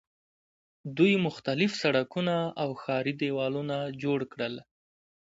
دوی 0.97 1.13
مختلف 1.25 1.71
سړکونه 1.83 2.35
او 2.61 2.69
ښاري 2.81 3.13
دیوالونه 3.21 3.77
جوړ 4.03 4.19
کړل. 4.31 4.55